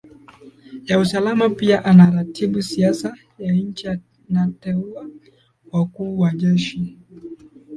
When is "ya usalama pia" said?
0.85-1.85